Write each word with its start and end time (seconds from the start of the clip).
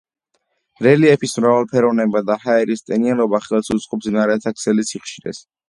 რელიეფის 0.87 1.35
მრავალფეროვნება 1.41 2.23
და 2.31 2.39
ჰაერის 2.47 2.83
ტენიანობა 2.89 3.43
ხელს 3.47 3.73
უწყობს 3.79 4.07
მდინარეთა 4.11 4.57
ქსელის 4.59 4.95
სიხშირეს. 4.97 5.47